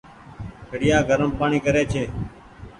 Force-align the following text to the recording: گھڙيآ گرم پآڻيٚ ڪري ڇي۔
گھڙيآ 0.69 0.97
گرم 1.07 1.29
پآڻيٚ 1.39 1.63
ڪري 1.65 1.83
ڇي۔ 1.91 2.03